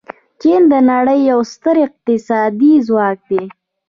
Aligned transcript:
چین 0.41 0.61
د 0.71 0.73
نړۍ 0.91 1.19
یو 1.31 1.39
ستر 1.53 1.75
اقتصادي 1.85 2.73
ځواک 2.87 3.19
دی. 3.29 3.43